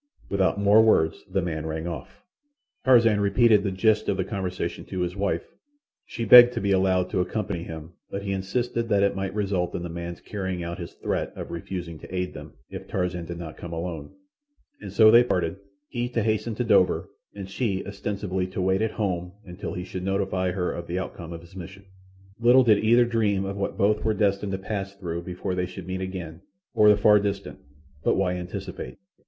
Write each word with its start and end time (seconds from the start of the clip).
Without 0.31 0.59
more 0.59 0.81
words 0.81 1.23
the 1.29 1.43
man 1.43 1.67
rang 1.67 1.85
off. 1.87 2.23
Tarzan 2.85 3.19
repeated 3.19 3.61
the 3.61 3.69
gist 3.71 4.09
of 4.09 4.17
the 4.17 4.23
conversation 4.23 4.83
to 4.85 5.01
his 5.01 5.15
wife. 5.15 5.45
She 6.05 6.25
begged 6.25 6.53
to 6.53 6.59
be 6.59 6.71
allowed 6.71 7.11
to 7.11 7.19
accompany 7.19 7.61
him, 7.65 7.93
but 8.09 8.23
he 8.23 8.31
insisted 8.31 8.89
that 8.89 9.03
it 9.03 9.15
might 9.15 9.35
result 9.35 9.75
in 9.75 9.83
the 9.83 9.89
man's 9.89 10.19
carrying 10.19 10.63
out 10.63 10.79
his 10.79 10.93
threat 10.95 11.31
of 11.35 11.51
refusing 11.51 11.99
to 11.99 12.11
aid 12.11 12.33
them 12.33 12.53
if 12.67 12.87
Tarzan 12.87 13.25
did 13.25 13.37
not 13.37 13.57
come 13.57 13.73
alone, 13.73 14.15
and 14.81 14.91
so 14.91 15.11
they 15.11 15.23
parted, 15.23 15.57
he 15.87 16.09
to 16.09 16.23
hasten 16.23 16.55
to 16.55 16.63
Dover, 16.63 17.07
and 17.35 17.47
she, 17.47 17.85
ostensibly 17.85 18.47
to 18.47 18.59
wait 18.59 18.81
at 18.81 18.89
home 18.93 19.33
until 19.45 19.75
he 19.75 19.83
should 19.83 20.03
notify 20.03 20.49
her 20.49 20.71
of 20.71 20.87
the 20.87 20.97
outcome 20.97 21.31
of 21.31 21.41
his 21.41 21.55
mission. 21.55 21.85
Little 22.39 22.63
did 22.63 22.83
either 22.83 23.05
dream 23.05 23.45
of 23.45 23.55
what 23.55 23.77
both 23.77 24.03
were 24.03 24.15
destined 24.15 24.53
to 24.53 24.57
pass 24.57 24.95
through 24.95 25.21
before 25.25 25.53
they 25.53 25.67
should 25.67 25.85
meet 25.85 26.01
again, 26.01 26.41
or 26.73 26.89
the 26.89 26.97
far 26.97 27.19
distant—but 27.19 28.15
why 28.15 28.33
anticipate? 28.33 28.97